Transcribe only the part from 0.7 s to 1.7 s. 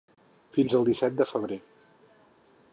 al disset de febrer.